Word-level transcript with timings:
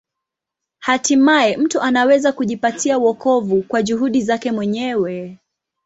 Hatimaye 0.79 1.57
mtu 1.57 1.81
anaweza 1.81 2.31
kujipatia 2.31 2.97
wokovu 2.97 3.63
kwa 3.63 3.83
juhudi 3.83 4.21
zake 4.21 4.51
mwenyewe. 4.51 5.37